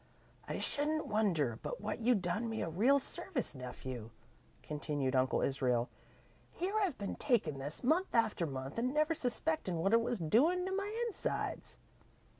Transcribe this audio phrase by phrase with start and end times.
[0.47, 4.09] "I shouldn't wonder but what you'd done me a real service, nephew,"
[4.63, 5.89] continued Uncle Israel.
[6.49, 10.67] "Here I've been takin' this, month after month, an' never suspectin' what it was doin'
[10.67, 11.77] in my insides.